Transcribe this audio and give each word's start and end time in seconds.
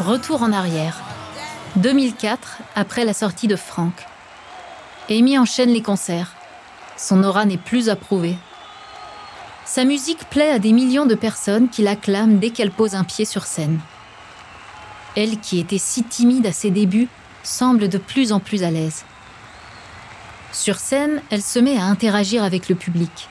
Retour 0.00 0.42
en 0.42 0.52
arrière. 0.52 0.96
2004, 1.76 2.58
après 2.74 3.04
la 3.04 3.12
sortie 3.12 3.48
de 3.48 3.56
Frank. 3.56 3.92
Amy 5.10 5.38
enchaîne 5.38 5.70
les 5.70 5.82
concerts. 5.82 6.32
Son 6.96 7.22
aura 7.22 7.44
n'est 7.44 7.58
plus 7.58 7.90
approuvée. 7.90 8.36
Sa 9.66 9.84
musique 9.84 10.28
plaît 10.30 10.50
à 10.50 10.58
des 10.58 10.72
millions 10.72 11.06
de 11.06 11.14
personnes 11.14 11.68
qui 11.68 11.82
l'acclament 11.82 12.38
dès 12.38 12.50
qu'elle 12.50 12.70
pose 12.70 12.94
un 12.94 13.04
pied 13.04 13.26
sur 13.26 13.44
scène. 13.44 13.78
Elle 15.16 15.38
qui 15.40 15.58
était 15.58 15.78
si 15.78 16.04
timide 16.04 16.46
à 16.46 16.52
ses 16.52 16.70
débuts 16.70 17.08
semble 17.42 17.88
de 17.88 17.98
plus 17.98 18.32
en 18.32 18.40
plus 18.40 18.62
à 18.62 18.70
l'aise. 18.70 19.04
Sur 20.52 20.76
scène, 20.76 21.22
elle 21.30 21.42
se 21.42 21.58
met 21.58 21.76
à 21.76 21.84
interagir 21.84 22.42
avec 22.44 22.68
le 22.68 22.74
public. 22.74 23.28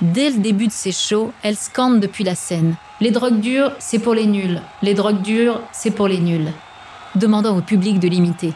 Dès 0.00 0.30
le 0.30 0.38
début 0.38 0.66
de 0.66 0.72
ses 0.72 0.92
shows, 0.92 1.32
elle 1.42 1.56
scande 1.56 2.00
depuis 2.00 2.24
la 2.24 2.34
scène. 2.34 2.76
Les 3.00 3.10
drogues 3.10 3.40
dures, 3.40 3.72
c'est 3.78 3.98
pour 3.98 4.14
les 4.14 4.26
nuls. 4.26 4.60
Les 4.82 4.94
drogues 4.94 5.22
dures, 5.22 5.60
c'est 5.72 5.90
pour 5.90 6.08
les 6.08 6.20
nuls. 6.20 6.52
Demandant 7.14 7.56
au 7.56 7.60
public 7.60 7.98
de 7.98 8.08
l'imiter. 8.08 8.52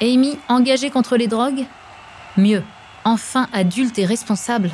Amy, 0.00 0.38
engagée 0.48 0.90
contre 0.90 1.16
les 1.16 1.26
drogues? 1.26 1.66
Mieux, 2.36 2.62
enfin 3.04 3.48
adulte 3.52 3.98
et 3.98 4.06
responsable. 4.06 4.70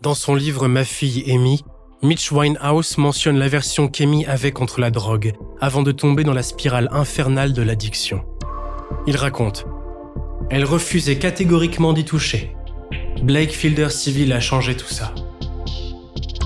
Dans 0.00 0.14
son 0.14 0.36
livre 0.36 0.68
Ma 0.68 0.84
fille 0.84 1.24
Amy, 1.28 1.64
Mitch 2.02 2.30
Winehouse 2.30 2.98
mentionne 2.98 3.36
l'aversion 3.36 3.88
qu'Amy 3.88 4.24
avait 4.26 4.52
contre 4.52 4.80
la 4.80 4.92
drogue 4.92 5.32
avant 5.60 5.82
de 5.82 5.90
tomber 5.90 6.22
dans 6.22 6.32
la 6.32 6.44
spirale 6.44 6.88
infernale 6.92 7.52
de 7.52 7.62
l'addiction. 7.62 8.24
Il 9.08 9.16
raconte 9.16 9.66
Elle 10.50 10.64
refusait 10.64 11.18
catégoriquement 11.18 11.92
d'y 11.92 12.04
toucher. 12.04 12.54
Blake 13.22 13.50
Fielder 13.50 13.90
Civil 13.90 14.32
a 14.32 14.38
changé 14.38 14.76
tout 14.76 14.86
ça. 14.86 15.12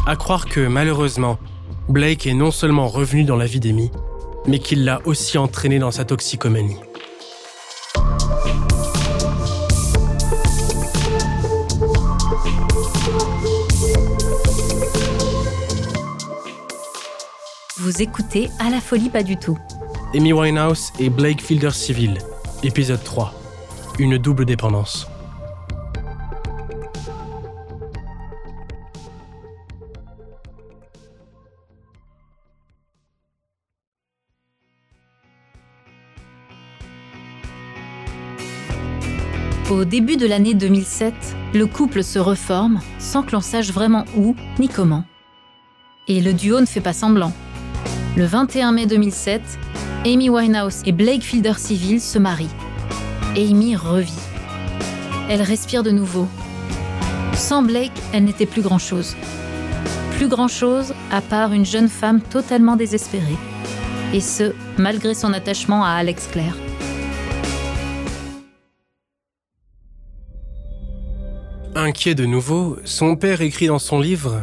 À 0.06 0.16
croire 0.16 0.46
que, 0.46 0.66
malheureusement, 0.66 1.38
Blake 1.90 2.26
est 2.26 2.34
non 2.34 2.52
seulement 2.52 2.88
revenu 2.88 3.24
dans 3.24 3.36
la 3.36 3.44
vie 3.44 3.60
d'Amy, 3.60 3.90
mais 4.46 4.60
qu'il 4.60 4.86
l'a 4.86 5.02
aussi 5.04 5.36
entraîné 5.36 5.78
dans 5.78 5.90
sa 5.90 6.06
toxicomanie. 6.06 6.78
Vous 17.84 18.00
écoutez 18.00 18.48
À 18.60 18.70
la 18.70 18.80
folie 18.80 19.10
pas 19.10 19.24
du 19.24 19.36
tout. 19.36 19.58
Amy 20.14 20.32
Winehouse 20.32 20.92
et 21.00 21.10
Blake 21.10 21.42
Fielder 21.42 21.72
Civil, 21.72 22.16
épisode 22.62 23.02
3. 23.02 23.34
Une 23.98 24.18
double 24.18 24.44
dépendance. 24.44 25.08
Au 39.68 39.84
début 39.84 40.16
de 40.16 40.28
l'année 40.28 40.54
2007, 40.54 41.12
le 41.52 41.66
couple 41.66 42.04
se 42.04 42.20
reforme 42.20 42.80
sans 43.00 43.24
que 43.24 43.32
l'on 43.32 43.40
sache 43.40 43.72
vraiment 43.72 44.04
où 44.16 44.36
ni 44.60 44.68
comment. 44.68 45.02
Et 46.06 46.20
le 46.20 46.32
duo 46.32 46.60
ne 46.60 46.66
fait 46.66 46.80
pas 46.80 46.92
semblant. 46.92 47.32
Le 48.14 48.26
21 48.26 48.72
mai 48.72 48.84
2007, 48.84 49.40
Amy 50.04 50.28
Winehouse 50.28 50.82
et 50.84 50.92
Blake 50.92 51.22
Fielder 51.22 51.54
Civil 51.56 51.98
se 51.98 52.18
marient. 52.18 52.54
Amy 53.36 53.74
revit. 53.74 54.12
Elle 55.30 55.40
respire 55.40 55.82
de 55.82 55.90
nouveau. 55.92 56.28
Sans 57.32 57.62
Blake, 57.62 57.90
elle 58.12 58.24
n'était 58.24 58.44
plus 58.44 58.60
grand-chose. 58.60 59.16
Plus 60.18 60.28
grand-chose 60.28 60.92
à 61.10 61.22
part 61.22 61.54
une 61.54 61.64
jeune 61.64 61.88
femme 61.88 62.20
totalement 62.20 62.76
désespérée. 62.76 63.38
Et 64.12 64.20
ce, 64.20 64.52
malgré 64.76 65.14
son 65.14 65.32
attachement 65.32 65.82
à 65.82 65.92
Alex 65.92 66.28
Clare. 66.30 66.56
Inquiet 71.74 72.14
de 72.14 72.26
nouveau, 72.26 72.76
son 72.84 73.16
père 73.16 73.40
écrit 73.40 73.68
dans 73.68 73.78
son 73.78 74.00
livre 74.00 74.42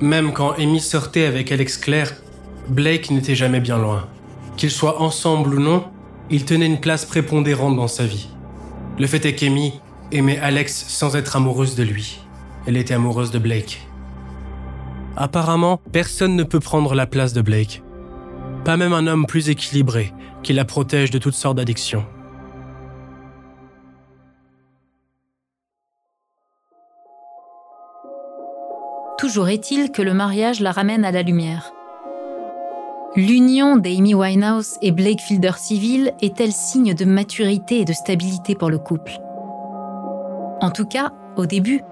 Même 0.00 0.32
quand 0.32 0.54
Amy 0.58 0.80
sortait 0.80 1.26
avec 1.26 1.52
Alex 1.52 1.76
Clare, 1.76 2.10
Blake 2.68 3.10
n'était 3.10 3.34
jamais 3.34 3.60
bien 3.60 3.78
loin. 3.78 4.06
Qu'ils 4.56 4.70
soient 4.70 5.02
ensemble 5.02 5.54
ou 5.54 5.60
non, 5.60 5.84
il 6.30 6.44
tenait 6.44 6.66
une 6.66 6.80
place 6.80 7.04
prépondérante 7.04 7.76
dans 7.76 7.88
sa 7.88 8.06
vie. 8.06 8.28
Le 8.98 9.06
fait 9.06 9.24
est 9.26 9.34
qu'Amy 9.34 9.80
aimait 10.12 10.38
Alex 10.38 10.86
sans 10.88 11.16
être 11.16 11.36
amoureuse 11.36 11.74
de 11.74 11.82
lui. 11.82 12.20
Elle 12.66 12.76
était 12.76 12.94
amoureuse 12.94 13.30
de 13.30 13.38
Blake. 13.38 13.86
Apparemment, 15.16 15.80
personne 15.92 16.36
ne 16.36 16.42
peut 16.42 16.60
prendre 16.60 16.94
la 16.94 17.06
place 17.06 17.34
de 17.34 17.42
Blake. 17.42 17.82
Pas 18.64 18.76
même 18.76 18.92
un 18.92 19.06
homme 19.06 19.26
plus 19.26 19.50
équilibré 19.50 20.12
qui 20.42 20.52
la 20.52 20.64
protège 20.64 21.10
de 21.10 21.18
toutes 21.18 21.34
sortes 21.34 21.56
d'addictions. 21.56 22.04
Toujours 29.18 29.48
est-il 29.48 29.90
que 29.90 30.02
le 30.02 30.14
mariage 30.14 30.60
la 30.60 30.72
ramène 30.72 31.04
à 31.04 31.10
la 31.10 31.22
lumière. 31.22 31.72
L'union 33.16 33.76
d'Amy 33.76 34.12
Winehouse 34.12 34.76
et 34.82 34.90
Blake 34.90 35.20
Fielder 35.20 35.52
Civil 35.56 36.12
est-elle 36.20 36.50
signe 36.50 36.94
de 36.94 37.04
maturité 37.04 37.78
et 37.78 37.84
de 37.84 37.92
stabilité 37.92 38.56
pour 38.56 38.70
le 38.70 38.78
couple? 38.78 39.20
En 40.60 40.72
tout 40.74 40.84
cas, 40.84 41.12
au 41.36 41.46
début, 41.46 41.82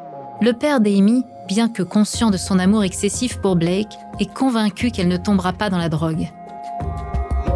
le 0.41 0.53
père 0.53 0.81
d'Amy, 0.81 1.25
bien 1.47 1.69
que 1.69 1.85
conscient 1.85 2.33
de 2.33 2.37
son 2.37 2.59
amour 2.59 2.83
excessif 2.83 3.41
pour 3.41 3.55
Blake, 3.55 3.93
est 4.19 4.35
convaincu 4.35 4.91
qu'elle 4.91 5.07
ne 5.07 5.17
tombera 5.17 5.53
pas 5.53 5.71
dans 5.71 5.79
la 5.79 5.89
drogue. 5.89 6.29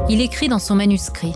Il 0.08 0.20
écrit 0.20 0.46
dans 0.46 0.60
son 0.60 0.76
manuscrit 0.76 1.34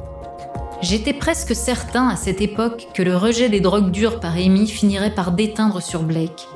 J'étais 0.83 1.15
presque 1.15 1.57
certain 1.57 2.07
à 2.07 2.15
cette 2.15 2.41
époque 2.41 2.87
que 2.95 3.03
le 3.03 3.17
rejet 3.17 3.49
des 3.49 3.61
drogues 3.61 3.91
dures 3.91 4.21
par 4.21 4.37
Amy 4.37 4.69
finirait 4.69 5.17
par 5.17 5.33
déteindre 5.33 5.83
sur 5.83 6.05
Blake. 6.05 6.47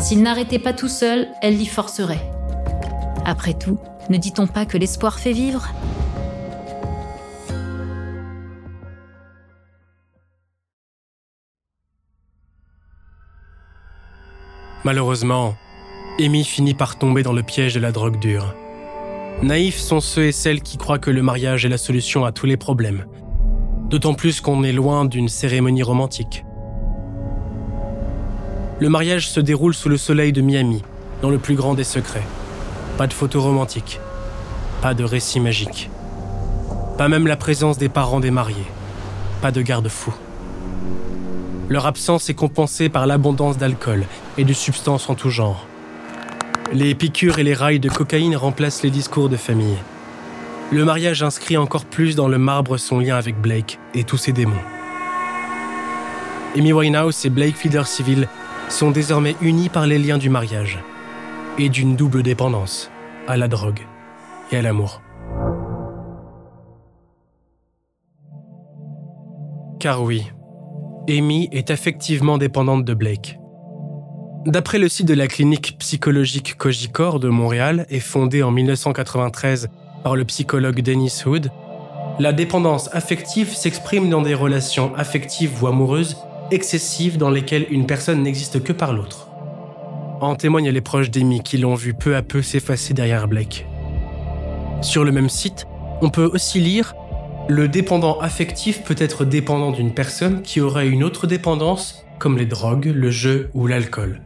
S'il 0.00 0.22
n'arrêtait 0.22 0.58
pas 0.58 0.74
tout 0.74 0.88
seul, 0.88 1.28
elle 1.40 1.56
l'y 1.56 1.64
forcerait. 1.64 2.30
Après 3.24 3.54
tout, 3.54 3.78
ne 4.10 4.18
dit-on 4.18 4.46
pas 4.46 4.66
que 4.66 4.76
l'espoir 4.78 5.18
fait 5.18 5.32
vivre? 5.32 5.68
Malheureusement, 14.84 15.54
Amy 16.20 16.44
finit 16.44 16.74
par 16.74 16.98
tomber 16.98 17.22
dans 17.22 17.32
le 17.32 17.42
piège 17.42 17.74
de 17.74 17.80
la 17.80 17.90
drogue 17.90 18.20
dure. 18.20 18.54
Naïfs 19.42 19.78
sont 19.78 20.00
ceux 20.00 20.26
et 20.26 20.32
celles 20.32 20.60
qui 20.60 20.76
croient 20.76 20.98
que 20.98 21.10
le 21.10 21.22
mariage 21.22 21.64
est 21.64 21.70
la 21.70 21.78
solution 21.78 22.24
à 22.26 22.32
tous 22.32 22.44
les 22.46 22.58
problèmes. 22.58 23.06
D'autant 23.88 24.14
plus 24.14 24.42
qu'on 24.42 24.62
est 24.62 24.72
loin 24.72 25.06
d'une 25.06 25.28
cérémonie 25.28 25.82
romantique. 25.82 26.44
Le 28.78 28.88
mariage 28.88 29.28
se 29.28 29.40
déroule 29.40 29.74
sous 29.74 29.88
le 29.88 29.96
soleil 29.96 30.32
de 30.32 30.42
Miami, 30.42 30.82
dans 31.22 31.30
le 31.30 31.38
plus 31.38 31.54
grand 31.54 31.74
des 31.74 31.84
secrets. 31.84 32.24
Pas 32.96 33.08
de 33.08 33.12
photos 33.12 33.42
romantiques, 33.42 33.98
pas 34.80 34.94
de 34.94 35.02
récits 35.02 35.40
magiques, 35.40 35.90
pas 36.96 37.08
même 37.08 37.26
la 37.26 37.36
présence 37.36 37.76
des 37.76 37.88
parents 37.88 38.20
des 38.20 38.30
mariés, 38.30 38.66
pas 39.42 39.50
de 39.50 39.62
garde-fou. 39.62 40.14
Leur 41.68 41.86
absence 41.86 42.30
est 42.30 42.34
compensée 42.34 42.88
par 42.88 43.08
l'abondance 43.08 43.58
d'alcool 43.58 44.04
et 44.38 44.44
de 44.44 44.52
substances 44.52 45.10
en 45.10 45.16
tout 45.16 45.30
genre. 45.30 45.66
Les 46.72 46.94
piqûres 46.94 47.40
et 47.40 47.42
les 47.42 47.54
rails 47.54 47.80
de 47.80 47.88
cocaïne 47.88 48.36
remplacent 48.36 48.84
les 48.84 48.90
discours 48.90 49.28
de 49.28 49.36
famille. 49.36 49.78
Le 50.70 50.84
mariage 50.84 51.24
inscrit 51.24 51.56
encore 51.56 51.86
plus 51.86 52.14
dans 52.14 52.28
le 52.28 52.38
marbre 52.38 52.76
son 52.76 53.00
lien 53.00 53.16
avec 53.16 53.40
Blake 53.40 53.80
et 53.94 54.04
tous 54.04 54.18
ses 54.18 54.32
démons. 54.32 54.54
Amy 56.56 56.72
Winehouse 56.72 57.26
et 57.26 57.30
Blake 57.30 57.56
Fielder 57.56 57.84
Civil 57.86 58.28
sont 58.68 58.92
désormais 58.92 59.34
unis 59.40 59.68
par 59.68 59.88
les 59.88 59.98
liens 59.98 60.18
du 60.18 60.30
mariage 60.30 60.78
et 61.58 61.68
d'une 61.68 61.96
double 61.96 62.22
dépendance 62.22 62.90
à 63.28 63.36
la 63.36 63.48
drogue 63.48 63.80
et 64.50 64.56
à 64.56 64.62
l'amour. 64.62 65.00
Car 69.78 70.02
oui, 70.02 70.24
Amy 71.08 71.48
est 71.52 71.70
affectivement 71.70 72.38
dépendante 72.38 72.84
de 72.84 72.94
Blake. 72.94 73.38
D'après 74.46 74.78
le 74.78 74.88
site 74.88 75.08
de 75.08 75.14
la 75.14 75.26
clinique 75.26 75.76
psychologique 75.78 76.56
Cogicor 76.56 77.20
de 77.20 77.28
Montréal 77.28 77.86
et 77.88 78.00
fondée 78.00 78.42
en 78.42 78.50
1993 78.50 79.68
par 80.02 80.16
le 80.16 80.24
psychologue 80.24 80.80
Dennis 80.80 81.22
Hood, 81.24 81.50
la 82.18 82.32
dépendance 82.32 82.88
affective 82.92 83.54
s'exprime 83.54 84.10
dans 84.10 84.22
des 84.22 84.34
relations 84.34 84.94
affectives 84.96 85.62
ou 85.62 85.66
amoureuses 85.66 86.16
excessives 86.50 87.16
dans 87.16 87.30
lesquelles 87.30 87.66
une 87.70 87.86
personne 87.86 88.22
n'existe 88.22 88.62
que 88.62 88.72
par 88.72 88.92
l'autre. 88.92 89.33
En 90.28 90.36
témoignent 90.36 90.70
les 90.70 90.80
proches 90.80 91.10
d'Amy 91.10 91.42
qui 91.42 91.58
l'ont 91.58 91.74
vu 91.74 91.94
peu 91.94 92.16
à 92.16 92.22
peu 92.22 92.42
s'effacer 92.42 92.94
derrière 92.94 93.28
Blake. 93.28 93.66
Sur 94.82 95.04
le 95.04 95.12
même 95.12 95.28
site, 95.28 95.66
on 96.02 96.10
peut 96.10 96.30
aussi 96.32 96.60
lire 96.60 96.94
Le 97.48 97.68
dépendant 97.68 98.18
affectif 98.20 98.82
peut 98.82 98.96
être 98.98 99.24
dépendant 99.24 99.70
d'une 99.70 99.94
personne 99.94 100.42
qui 100.42 100.60
aurait 100.60 100.88
une 100.88 101.04
autre 101.04 101.26
dépendance, 101.26 102.04
comme 102.18 102.38
les 102.38 102.46
drogues, 102.46 102.92
le 102.94 103.10
jeu 103.10 103.50
ou 103.54 103.66
l'alcool. 103.66 104.20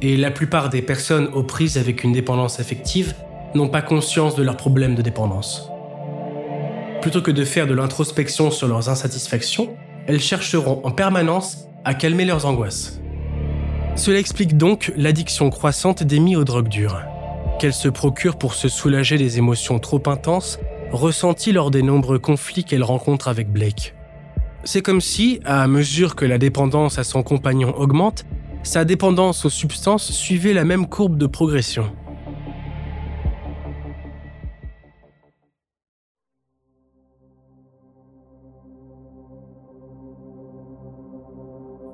Et 0.00 0.16
la 0.16 0.30
plupart 0.30 0.68
des 0.68 0.82
personnes 0.82 1.28
aux 1.34 1.42
prises 1.42 1.78
avec 1.78 2.04
une 2.04 2.12
dépendance 2.12 2.58
affective 2.60 3.14
n'ont 3.54 3.68
pas 3.68 3.82
conscience 3.82 4.34
de 4.34 4.42
leurs 4.42 4.56
problèmes 4.56 4.94
de 4.94 5.02
dépendance. 5.02 5.68
Plutôt 7.02 7.20
que 7.20 7.30
de 7.30 7.44
faire 7.44 7.66
de 7.66 7.74
l'introspection 7.74 8.50
sur 8.50 8.68
leurs 8.68 8.88
insatisfactions, 8.88 9.76
elles 10.06 10.20
chercheront 10.20 10.80
en 10.84 10.90
permanence 10.90 11.66
à 11.84 11.94
calmer 11.94 12.24
leurs 12.24 12.46
angoisses. 12.46 13.01
Cela 13.94 14.18
explique 14.18 14.56
donc 14.56 14.92
l'addiction 14.96 15.50
croissante 15.50 16.02
d'Amy 16.02 16.34
aux 16.34 16.44
drogues 16.44 16.68
dures, 16.68 17.02
qu'elle 17.60 17.72
se 17.72 17.88
procure 17.88 18.36
pour 18.36 18.54
se 18.54 18.68
soulager 18.68 19.18
des 19.18 19.38
émotions 19.38 19.78
trop 19.78 20.02
intenses 20.06 20.58
ressenties 20.90 21.52
lors 21.52 21.70
des 21.70 21.82
nombreux 21.82 22.18
conflits 22.18 22.64
qu'elle 22.64 22.82
rencontre 22.82 23.28
avec 23.28 23.50
Blake. 23.50 23.94
C'est 24.64 24.82
comme 24.82 25.00
si, 25.00 25.40
à 25.44 25.66
mesure 25.66 26.16
que 26.16 26.24
la 26.24 26.38
dépendance 26.38 26.98
à 26.98 27.04
son 27.04 27.22
compagnon 27.22 27.74
augmente, 27.76 28.24
sa 28.62 28.84
dépendance 28.84 29.44
aux 29.44 29.50
substances 29.50 30.10
suivait 30.10 30.52
la 30.52 30.64
même 30.64 30.86
courbe 30.86 31.16
de 31.16 31.26
progression. 31.26 31.92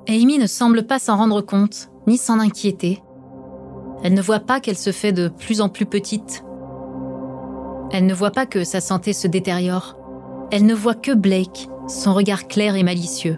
Amy 0.07 0.39
ne 0.39 0.47
semble 0.47 0.87
pas 0.87 0.97
s'en 0.97 1.17
rendre 1.17 1.41
compte, 1.41 1.88
ni 2.07 2.17
s'en 2.17 2.39
inquiéter. 2.39 3.01
Elle 4.03 4.13
ne 4.13 4.21
voit 4.21 4.39
pas 4.39 4.59
qu'elle 4.59 4.77
se 4.77 4.91
fait 4.91 5.11
de 5.11 5.27
plus 5.27 5.61
en 5.61 5.69
plus 5.69 5.85
petite. 5.85 6.43
Elle 7.91 8.05
ne 8.05 8.13
voit 8.13 8.31
pas 8.31 8.45
que 8.45 8.63
sa 8.63 8.81
santé 8.81 9.13
se 9.13 9.27
détériore. 9.27 9.97
Elle 10.51 10.65
ne 10.65 10.73
voit 10.73 10.95
que 10.95 11.11
Blake, 11.11 11.69
son 11.87 12.13
regard 12.13 12.47
clair 12.47 12.75
et 12.75 12.83
malicieux. 12.83 13.37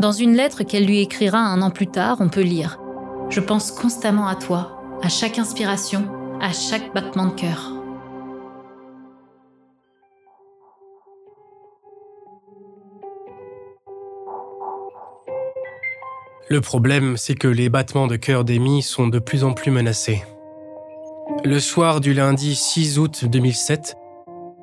Dans 0.00 0.12
une 0.12 0.34
lettre 0.34 0.64
qu'elle 0.64 0.86
lui 0.86 1.00
écrira 1.00 1.38
un 1.38 1.62
an 1.62 1.70
plus 1.70 1.86
tard, 1.86 2.16
on 2.20 2.28
peut 2.28 2.42
lire⁇ 2.42 2.78
Je 3.30 3.40
pense 3.40 3.70
constamment 3.70 4.26
à 4.26 4.34
toi, 4.34 4.82
à 5.02 5.08
chaque 5.08 5.38
inspiration, 5.38 6.06
à 6.40 6.52
chaque 6.52 6.92
battement 6.94 7.26
de 7.26 7.34
cœur. 7.34 7.73
Le 16.50 16.60
problème, 16.60 17.16
c'est 17.16 17.34
que 17.34 17.48
les 17.48 17.70
battements 17.70 18.06
de 18.06 18.16
cœur 18.16 18.44
d'Amy 18.44 18.82
sont 18.82 19.08
de 19.08 19.18
plus 19.18 19.44
en 19.44 19.54
plus 19.54 19.70
menacés. 19.70 20.22
Le 21.42 21.58
soir 21.58 22.02
du 22.02 22.12
lundi 22.12 22.54
6 22.54 22.98
août 22.98 23.24
2007, 23.24 23.96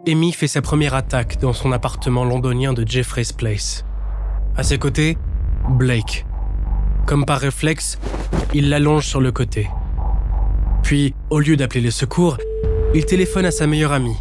Amy 0.07 0.31
fait 0.31 0.47
sa 0.47 0.61
première 0.61 0.93
attaque 0.93 1.39
dans 1.39 1.53
son 1.53 1.71
appartement 1.71 2.23
londonien 2.23 2.73
de 2.73 2.87
Jeffrey's 2.87 3.33
Place. 3.33 3.83
À 4.55 4.61
ses 4.61 4.77
côtés, 4.77 5.17
Blake. 5.71 6.27
Comme 7.07 7.25
par 7.25 7.39
réflexe, 7.39 7.97
il 8.53 8.69
l'allonge 8.69 9.07
sur 9.07 9.19
le 9.19 9.31
côté. 9.31 9.67
Puis, 10.83 11.15
au 11.31 11.39
lieu 11.39 11.57
d'appeler 11.57 11.81
le 11.81 11.91
secours, 11.91 12.37
il 12.93 13.05
téléphone 13.05 13.45
à 13.45 13.51
sa 13.51 13.65
meilleure 13.65 13.91
amie, 13.91 14.17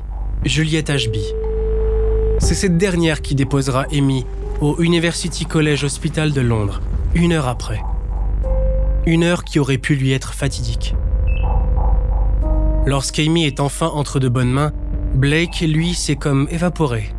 Juliette 0.47 0.89
Ashby. 0.89 1.25
C'est 2.39 2.55
cette 2.55 2.79
dernière 2.79 3.21
qui 3.21 3.35
déposera 3.35 3.85
Amy 3.93 4.25
au 4.63 4.81
University 4.81 5.45
College 5.45 5.85
Hospital 5.85 6.33
de 6.33 6.41
Londres, 6.41 6.81
une 7.15 7.33
heure 7.33 7.49
après. 7.49 7.81
Une 9.05 9.25
heure 9.25 9.45
qui 9.45 9.59
aurait 9.59 9.79
pu 9.79 9.97
lui 9.97 10.13
être 10.13 10.33
fatidique. 10.33 10.95
Lorsqu'Amy 12.87 13.45
est 13.45 13.61
enfin 13.61 13.89
entre 13.89 14.21
de 14.21 14.29
bonnes 14.29 14.51
mains, 14.51 14.73
Blake, 15.15 15.61
lui, 15.61 15.95
s'est 15.95 16.17
comme 16.17 16.47
évaporé. 16.51 17.13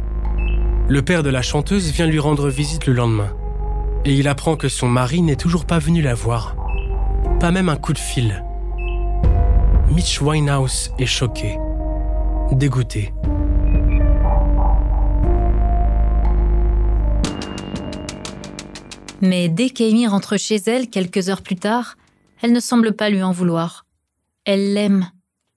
Le 0.87 1.01
père 1.01 1.23
de 1.23 1.29
la 1.29 1.41
chanteuse 1.41 1.91
vient 1.91 2.07
lui 2.07 2.19
rendre 2.19 2.49
visite 2.49 2.87
le 2.87 2.93
lendemain. 2.93 3.33
Et 4.05 4.13
il 4.13 4.27
apprend 4.27 4.55
que 4.55 4.69
son 4.69 4.87
mari 4.87 5.21
n'est 5.21 5.35
toujours 5.35 5.65
pas 5.65 5.79
venu 5.79 6.01
la 6.01 6.15
voir. 6.15 6.55
Pas 7.39 7.51
même 7.51 7.69
un 7.69 7.75
coup 7.75 7.93
de 7.93 7.99
fil. 7.99 8.43
Mitch 9.91 10.21
Winehouse 10.21 10.93
est 10.99 11.05
choqué, 11.05 11.57
dégoûté. 12.53 13.13
Mais 19.21 19.49
dès 19.49 19.69
qu'Amy 19.69 20.07
rentre 20.07 20.37
chez 20.37 20.55
elle 20.65 20.89
quelques 20.89 21.29
heures 21.29 21.43
plus 21.43 21.55
tard, 21.55 21.95
elle 22.41 22.51
ne 22.51 22.59
semble 22.59 22.95
pas 22.95 23.09
lui 23.09 23.21
en 23.21 23.31
vouloir. 23.31 23.85
Elle 24.45 24.73
l'aime. 24.73 25.09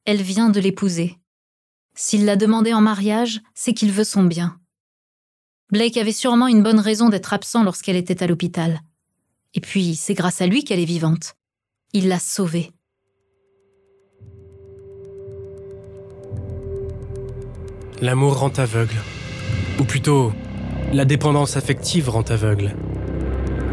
Elle 0.04 0.20
vient 0.20 0.50
de 0.50 0.60
l'épouser. 0.60 1.18
S'il 1.94 2.26
l'a 2.26 2.36
demandé 2.36 2.74
en 2.74 2.82
mariage, 2.82 3.40
c'est 3.54 3.72
qu'il 3.72 3.90
veut 3.90 4.04
son 4.04 4.24
bien. 4.24 4.58
Blake 5.72 5.96
avait 5.96 6.12
sûrement 6.12 6.46
une 6.46 6.62
bonne 6.62 6.78
raison 6.78 7.08
d'être 7.08 7.32
absent 7.32 7.64
lorsqu'elle 7.64 7.96
était 7.96 8.22
à 8.22 8.26
l'hôpital. 8.26 8.80
Et 9.54 9.60
puis, 9.60 9.94
c'est 9.94 10.14
grâce 10.14 10.42
à 10.42 10.46
lui 10.46 10.64
qu'elle 10.64 10.80
est 10.80 10.84
vivante. 10.84 11.34
Il 11.94 12.08
l'a 12.08 12.18
sauvée. 12.18 12.70
L'amour 18.02 18.38
rend 18.40 18.50
aveugle. 18.50 19.00
Ou 19.78 19.84
plutôt, 19.84 20.32
la 20.92 21.04
dépendance 21.04 21.56
affective 21.56 22.10
rend 22.10 22.22
aveugle. 22.22 22.76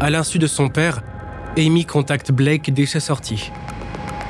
À 0.02 0.10
l'insu 0.10 0.40
de 0.40 0.48
son 0.48 0.68
père, 0.68 1.00
Amy 1.56 1.84
contacte 1.84 2.32
Blake 2.32 2.74
dès 2.74 2.86
sa 2.86 2.98
sortie. 2.98 3.52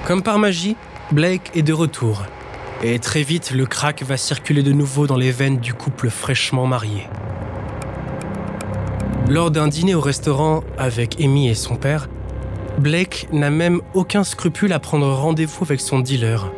Comme 0.07 0.23
par 0.23 0.39
magie, 0.39 0.77
Blake 1.13 1.51
est 1.55 1.63
de 1.63 1.73
retour. 1.73 2.25
Et 2.83 2.99
très 2.99 3.23
vite, 3.23 3.53
le 3.53 3.65
crack 3.65 4.03
va 4.03 4.19
circuler 4.19 4.63
de 4.63 4.73
nouveau 4.73 5.07
dans 5.07 5.17
les 5.17 5.31
veines 5.31 5.57
du 5.57 5.73
couple 5.73 6.11
fraîchement 6.11 6.67
marié. 6.67 7.09
Lors 9.31 9.51
d'un 9.51 9.67
dîner 9.67 9.95
au 9.95 10.03
restaurant 10.03 10.63
avec 10.77 11.19
Amy 11.19 11.49
et 11.49 11.55
son 11.55 11.77
père, 11.77 12.11
Blake 12.77 13.29
n'a 13.33 13.49
même 13.49 13.81
aucun 13.95 14.25
scrupule 14.25 14.75
à 14.75 14.79
prendre 14.79 15.11
rendez-vous 15.11 15.65
avec 15.65 15.81
son 15.81 16.01
dealer. 16.01 16.53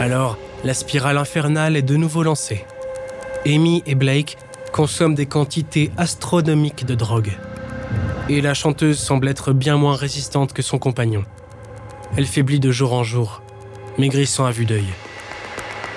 Alors, 0.00 0.38
la 0.64 0.72
spirale 0.72 1.18
infernale 1.18 1.76
est 1.76 1.82
de 1.82 1.96
nouveau 1.96 2.22
lancée. 2.22 2.64
Amy 3.44 3.82
et 3.84 3.94
Blake 3.94 4.38
consomme 4.74 5.14
des 5.14 5.26
quantités 5.26 5.92
astronomiques 5.96 6.84
de 6.84 6.96
drogue. 6.96 7.30
Et 8.28 8.40
la 8.40 8.54
chanteuse 8.54 8.98
semble 8.98 9.28
être 9.28 9.52
bien 9.52 9.76
moins 9.76 9.94
résistante 9.94 10.52
que 10.52 10.62
son 10.62 10.80
compagnon. 10.80 11.22
Elle 12.16 12.26
faiblit 12.26 12.58
de 12.58 12.72
jour 12.72 12.92
en 12.92 13.04
jour, 13.04 13.40
maigrissant 13.98 14.46
à 14.46 14.50
vue 14.50 14.64
d'œil. 14.66 14.88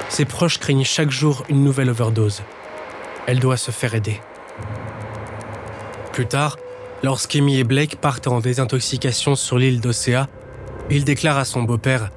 Ses 0.09 0.25
proches 0.25 0.59
craignent 0.59 0.83
chaque 0.83 1.09
jour 1.09 1.43
une 1.49 1.63
nouvelle 1.63 1.89
overdose. 1.89 2.43
Elle 3.25 3.39
doit 3.39 3.57
se 3.57 3.71
faire 3.71 3.95
aider. 3.95 4.21
Plus 6.13 6.27
tard, 6.27 6.57
lorsqu'Amy 7.01 7.57
et 7.57 7.63
Blake 7.63 7.95
partent 7.95 8.27
en 8.27 8.41
désintoxication 8.41 9.35
sur 9.35 9.57
l'île 9.57 9.81
d'Océa, 9.81 10.27
il 10.91 11.03
déclare 11.03 11.39
à 11.39 11.45
son 11.45 11.63
beau-père 11.63 12.11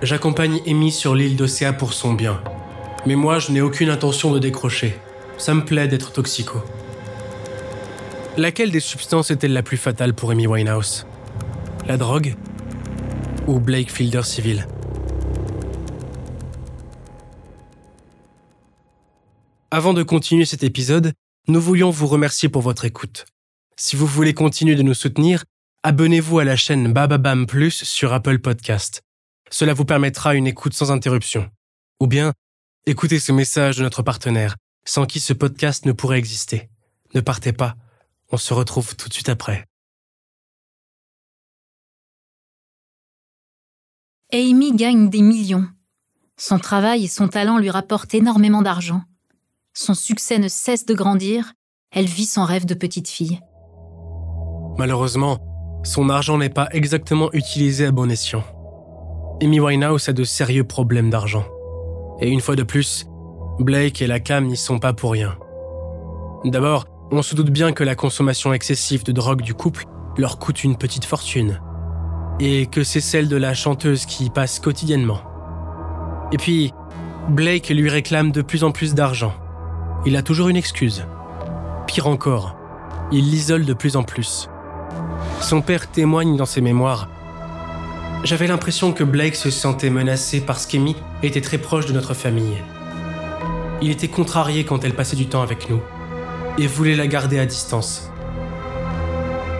J'accompagne 0.00 0.62
Amy 0.66 0.90
sur 0.90 1.14
l'île 1.14 1.36
d'Océa 1.36 1.74
pour 1.74 1.92
son 1.92 2.14
bien. 2.14 2.40
Mais 3.04 3.14
moi, 3.14 3.40
je 3.40 3.52
n'ai 3.52 3.60
aucune 3.60 3.90
intention 3.90 4.32
de 4.32 4.38
décrocher. 4.38 4.96
Ça 5.38 5.54
me 5.54 5.64
plaît 5.64 5.86
d'être 5.86 6.12
toxico. 6.12 6.62
Laquelle 8.36 8.72
des 8.72 8.80
substances 8.80 9.30
est-elle 9.30 9.52
la 9.52 9.62
plus 9.62 9.76
fatale 9.76 10.12
pour 10.12 10.32
Amy 10.32 10.48
Winehouse? 10.48 11.06
La 11.86 11.96
drogue 11.96 12.34
Ou 13.46 13.60
Blake 13.60 13.90
Fielder 13.90 14.22
civil? 14.24 14.66
Avant 19.70 19.94
de 19.94 20.02
continuer 20.02 20.44
cet 20.44 20.64
épisode, 20.64 21.12
nous 21.46 21.60
voulions 21.60 21.90
vous 21.90 22.08
remercier 22.08 22.48
pour 22.48 22.62
votre 22.62 22.84
écoute. 22.84 23.24
Si 23.76 23.94
vous 23.94 24.06
voulez 24.06 24.34
continuer 24.34 24.74
de 24.74 24.82
nous 24.82 24.94
soutenir, 24.94 25.44
abonnez-vous 25.84 26.40
à 26.40 26.44
la 26.44 26.56
chaîne 26.56 26.92
Bababam 26.92 27.46
Plus 27.46 27.84
sur 27.84 28.12
Apple 28.12 28.40
Podcast. 28.40 29.02
Cela 29.50 29.72
vous 29.72 29.84
permettra 29.84 30.34
une 30.34 30.48
écoute 30.48 30.74
sans 30.74 30.90
interruption. 30.90 31.48
Ou 32.00 32.08
bien, 32.08 32.32
écoutez 32.86 33.20
ce 33.20 33.30
message 33.30 33.76
de 33.76 33.82
notre 33.82 34.02
partenaire, 34.02 34.56
sans 34.88 35.04
qui 35.04 35.20
ce 35.20 35.34
podcast 35.34 35.84
ne 35.84 35.92
pourrait 35.92 36.18
exister. 36.18 36.70
Ne 37.14 37.20
partez 37.20 37.52
pas, 37.52 37.74
on 38.32 38.38
se 38.38 38.54
retrouve 38.54 38.96
tout 38.96 39.10
de 39.10 39.12
suite 39.12 39.28
après. 39.28 39.66
Amy 44.32 44.74
gagne 44.74 45.10
des 45.10 45.20
millions. 45.20 45.68
Son 46.38 46.58
travail 46.58 47.04
et 47.04 47.08
son 47.08 47.28
talent 47.28 47.58
lui 47.58 47.68
rapportent 47.68 48.14
énormément 48.14 48.62
d'argent. 48.62 49.02
Son 49.74 49.92
succès 49.92 50.38
ne 50.38 50.48
cesse 50.48 50.86
de 50.86 50.94
grandir. 50.94 51.52
Elle 51.90 52.06
vit 52.06 52.24
son 52.24 52.44
rêve 52.44 52.64
de 52.64 52.74
petite 52.74 53.08
fille. 53.08 53.40
Malheureusement, 54.78 55.38
son 55.84 56.08
argent 56.08 56.38
n'est 56.38 56.48
pas 56.48 56.68
exactement 56.70 57.30
utilisé 57.34 57.84
à 57.84 57.92
bon 57.92 58.10
escient. 58.10 58.44
Amy 59.42 59.60
Winehouse 59.60 60.08
a 60.08 60.14
de 60.14 60.24
sérieux 60.24 60.64
problèmes 60.64 61.10
d'argent. 61.10 61.44
Et 62.20 62.28
une 62.30 62.40
fois 62.40 62.56
de 62.56 62.62
plus, 62.62 63.06
Blake 63.58 64.02
et 64.02 64.06
la 64.06 64.20
cam 64.20 64.46
n'y 64.46 64.56
sont 64.56 64.78
pas 64.78 64.92
pour 64.92 65.12
rien. 65.12 65.36
D'abord, 66.44 66.86
on 67.10 67.22
se 67.22 67.34
doute 67.34 67.50
bien 67.50 67.72
que 67.72 67.82
la 67.84 67.94
consommation 67.94 68.52
excessive 68.52 69.04
de 69.04 69.12
drogue 69.12 69.42
du 69.42 69.54
couple 69.54 69.84
leur 70.16 70.38
coûte 70.38 70.62
une 70.64 70.76
petite 70.76 71.04
fortune. 71.04 71.60
et 72.40 72.66
que 72.66 72.84
c'est 72.84 73.00
celle 73.00 73.28
de 73.28 73.36
la 73.36 73.52
chanteuse 73.54 74.06
qui 74.06 74.26
y 74.26 74.30
passe 74.30 74.60
quotidiennement. 74.60 75.20
Et 76.32 76.36
puis, 76.36 76.72
Blake 77.28 77.68
lui 77.68 77.88
réclame 77.88 78.30
de 78.30 78.42
plus 78.42 78.62
en 78.64 78.70
plus 78.70 78.94
d'argent. 78.94 79.34
Il 80.06 80.16
a 80.16 80.22
toujours 80.22 80.48
une 80.48 80.56
excuse. 80.56 81.04
Pire 81.86 82.06
encore, 82.06 82.56
il 83.10 83.28
l'isole 83.28 83.64
de 83.64 83.74
plus 83.74 83.96
en 83.96 84.04
plus. 84.04 84.48
Son 85.40 85.62
père 85.62 85.90
témoigne 85.90 86.36
dans 86.36 86.46
ses 86.46 86.60
mémoires. 86.60 87.08
J'avais 88.24 88.46
l'impression 88.46 88.92
que 88.92 89.04
Blake 89.04 89.34
se 89.34 89.50
sentait 89.50 89.90
menacé 89.90 90.40
parce 90.40 90.66
qu'Amy 90.66 90.96
était 91.22 91.40
très 91.40 91.58
proche 91.58 91.86
de 91.86 91.92
notre 91.92 92.14
famille. 92.14 92.58
Il 93.80 93.90
était 93.90 94.08
contrarié 94.08 94.64
quand 94.64 94.84
elle 94.84 94.94
passait 94.94 95.16
du 95.16 95.26
temps 95.26 95.42
avec 95.42 95.70
nous 95.70 95.80
et 96.58 96.66
voulait 96.66 96.96
la 96.96 97.06
garder 97.06 97.38
à 97.38 97.46
distance. 97.46 98.10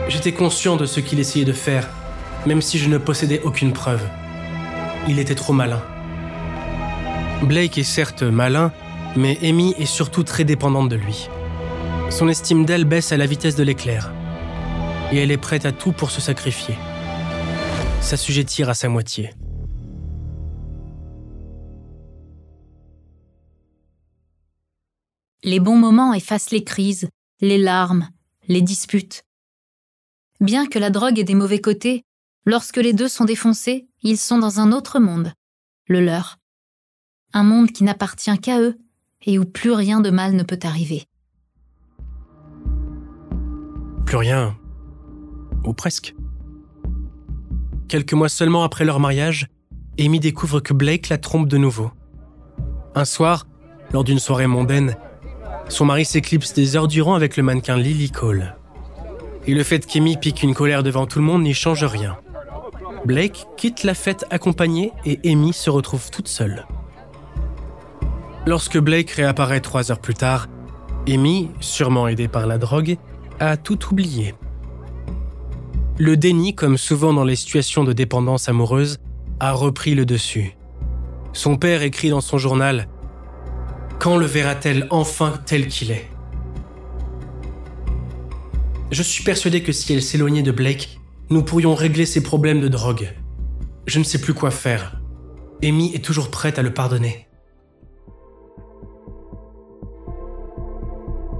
J'étais 0.09 0.33
conscient 0.33 0.77
de 0.77 0.87
ce 0.87 0.99
qu'il 0.99 1.21
essayait 1.21 1.45
de 1.45 1.53
faire, 1.53 1.89
même 2.47 2.61
si 2.61 2.79
je 2.79 2.89
ne 2.89 2.99
possédais 2.99 3.41
aucune 3.45 3.73
preuve. 3.73 4.03
Il 5.07 5.19
était 5.21 5.37
trop 5.37 5.53
malin. 5.53 5.83
Blake 7.43 7.79
est 7.79 7.85
certes 7.85 8.25
malin, 8.25 8.73
mais 9.15 9.39
Amy 9.43 9.75
est 9.79 9.87
surtout 9.87 10.25
très 10.25 10.45
dépendante 10.45 10.89
de 10.89 10.97
lui. 10.97 11.29
Son 12.11 12.29
estime 12.29 12.65
d'elle 12.65 12.85
baisse 12.85 13.13
à 13.13 13.17
la 13.17 13.27
vitesse 13.27 13.55
de 13.55 13.63
l'éclair, 13.63 14.13
et 15.13 15.19
elle 15.19 15.31
est 15.31 15.37
prête 15.37 15.65
à 15.65 15.73
tout 15.73 15.93
pour 15.93 16.11
se 16.11 16.21
sacrifier, 16.21 16.75
s'assujettir 18.01 18.69
à 18.69 18.75
sa 18.75 18.89
moitié. 18.89 19.31
Les 25.49 25.61
bons 25.61 25.79
moments 25.79 26.13
effacent 26.13 26.51
les 26.51 26.63
crises, 26.63 27.09
les 27.41 27.57
larmes, 27.57 28.11
les 28.49 28.61
disputes. 28.61 29.25
Bien 30.41 30.67
que 30.67 30.79
la 30.79 30.91
drogue 30.91 31.19
ait 31.19 31.25
des 31.25 31.35
mauvais 31.35 31.63
côtés, 31.63 32.05
lorsque 32.45 32.77
les 32.77 32.93
deux 32.93 33.09
sont 33.09 33.25
défoncés, 33.25 33.89
ils 34.03 34.19
sont 34.19 34.37
dans 34.37 34.61
un 34.61 34.73
autre 34.73 35.01
monde, 35.01 35.33
le 35.87 36.05
leur. 36.05 36.37
Un 37.33 37.45
monde 37.45 37.73
qui 37.73 37.83
n'appartient 37.83 38.39
qu'à 38.41 38.61
eux 38.61 38.77
et 39.25 39.39
où 39.39 39.47
plus 39.47 39.73
rien 39.73 40.01
de 40.01 40.11
mal 40.11 40.35
ne 40.35 40.43
peut 40.43 40.59
arriver. 40.65 41.07
Plus 44.05 44.19
rien. 44.19 44.55
Ou 45.65 45.73
presque. 45.73 46.15
Quelques 47.89 48.13
mois 48.13 48.29
seulement 48.29 48.65
après 48.65 48.85
leur 48.85 49.01
mariage, 49.01 49.49
Amy 49.99 50.21
découvre 50.21 50.61
que 50.61 50.75
Blake 50.75 51.09
la 51.09 51.17
trompe 51.17 51.49
de 51.49 51.57
nouveau. 51.57 51.91
Un 52.95 53.07
soir, 53.07 53.47
lors 53.95 54.05
d'une 54.05 54.19
soirée 54.19 54.47
mondaine, 54.47 54.99
son 55.69 55.85
mari 55.85 56.05
s'éclipse 56.05 56.55
des 56.55 56.77
heures 56.77 56.89
durant 56.89 57.15
avec 57.15 57.37
le 57.37 57.43
mannequin 57.43 57.77
Lily 57.77 58.11
Cole. 58.11 58.55
Et 59.47 59.55
le 59.55 59.63
fait 59.63 59.87
qu'Amy 59.87 60.17
pique 60.17 60.43
une 60.43 60.55
colère 60.55 60.83
devant 60.83 61.07
tout 61.07 61.19
le 61.19 61.25
monde 61.25 61.43
n'y 61.43 61.55
change 61.55 61.85
rien. 61.85 62.17
Blake 63.05 63.47
quitte 63.57 63.85
la 63.85 63.95
fête 63.95 64.25
accompagnée 64.31 64.93
et 65.05 65.21
Amy 65.25 65.53
se 65.53 65.71
retrouve 65.71 66.11
toute 66.11 66.29
seule. 66.29 66.67
Lorsque 68.47 68.79
Blake 68.79 69.11
réapparaît 69.11 69.61
trois 69.61 69.91
heures 69.91 70.01
plus 70.01 70.15
tard, 70.15 70.49
Amy, 71.07 71.51
sûrement 71.61 72.09
aidée 72.09 72.29
par 72.29 72.47
la 72.47 72.59
drogue, 72.59 72.97
a 73.41 73.57
tout 73.57 73.79
oublié. 73.91 74.35
Le 75.99 76.17
déni, 76.17 76.55
comme 76.55 76.79
souvent 76.79 77.13
dans 77.13 77.25
les 77.25 77.37
situations 77.37 77.85
de 77.85 77.93
dépendance 77.93 78.49
amoureuse, 78.49 78.99
a 79.41 79.53
repris 79.53 79.95
le 79.95 80.07
dessus. 80.07 80.57
Son 81.33 81.57
père 81.57 81.83
écrit 81.83 82.11
dans 82.11 82.21
son 82.21 82.39
journal 82.39 82.89
quand 83.99 84.17
le 84.17 84.27
verra-t-elle 84.27 84.87
enfin 84.91 85.35
tel 85.45 85.67
qu'il 85.67 85.91
est? 85.91 86.09
Je 88.91 89.03
suis 89.03 89.25
persuadé 89.25 89.63
que 89.63 89.73
si 89.73 89.93
elle 89.93 90.03
s'éloignait 90.03 90.43
de 90.43 90.53
Blake, 90.53 90.99
nous 91.31 91.43
pourrions 91.43 91.75
régler 91.75 92.07
ses 92.07 92.23
problèmes 92.23 92.61
de 92.61 92.69
drogue. 92.69 93.13
Je 93.87 93.99
ne 93.99 94.05
sais 94.05 94.21
plus 94.21 94.35
quoi 94.35 94.51
faire. 94.51 95.01
Amy 95.63 95.93
est 95.95 96.05
toujours 96.05 96.31
prête 96.31 96.59
à 96.59 96.63
le 96.63 96.73
pardonner. 96.73 97.27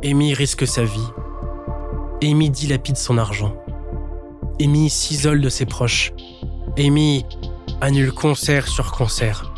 Amy 0.05 0.35
risque 0.35 0.67
sa 0.67 0.85
vie. 0.85 1.09
Amy 2.23 2.51
dilapide 2.51 2.97
son 2.97 3.17
argent. 3.17 3.57
Amy 4.61 4.91
s'isole 4.91 5.41
de 5.41 5.49
ses 5.49 5.67
proches. 5.67 6.13
Amy 6.77 7.25
annule 7.81 8.13
concert 8.13 8.69
sur 8.69 8.93
concert. 8.93 9.55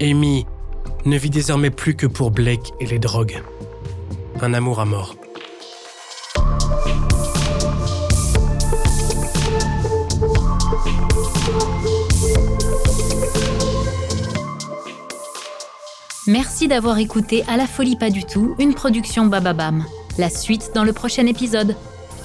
Amy 0.00 0.46
ne 1.06 1.16
vit 1.16 1.30
désormais 1.30 1.70
plus 1.70 1.94
que 1.94 2.06
pour 2.06 2.30
Blake 2.30 2.72
et 2.80 2.86
les 2.86 2.98
drogues. 2.98 3.42
Un 4.40 4.52
amour 4.52 4.80
à 4.80 4.84
mort. 4.84 5.14
Merci 16.26 16.66
d'avoir 16.66 16.98
écouté 16.98 17.44
À 17.46 17.56
la 17.56 17.68
folie 17.68 17.94
pas 17.94 18.10
du 18.10 18.24
tout, 18.24 18.56
une 18.58 18.74
production 18.74 19.26
Bababam. 19.26 19.84
La 20.18 20.28
suite 20.28 20.72
dans 20.74 20.82
le 20.82 20.92
prochain 20.92 21.26
épisode. 21.26 21.76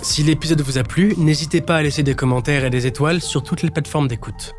Si 0.02 0.24
l'épisode 0.24 0.62
vous 0.62 0.80
a 0.80 0.84
plu, 0.84 1.14
n'hésitez 1.18 1.62
pas 1.62 1.78
à 1.78 1.84
laisser 1.84 2.02
des 2.02 2.16
commentaires 2.16 2.66
et 2.66 2.72
des 2.72 2.88
étoiles 2.88 3.22
sur 3.22 3.44
toutes 3.44 3.62
les 3.62 3.70
plateformes 3.70 4.08
d'écoute. 4.08 4.56